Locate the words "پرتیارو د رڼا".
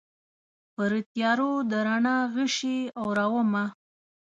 0.75-2.17